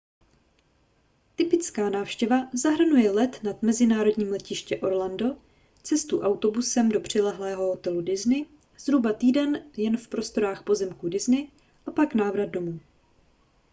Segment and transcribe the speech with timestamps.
[1.35, 5.25] typická návštěva zahrnuje let na mezinárodní letiště orlando
[5.83, 8.45] cestu autobusem do přilehlého hotelu disney
[8.79, 11.51] zhruba týden jen v prostorách pozemků disney
[11.85, 12.79] a pak návrat domů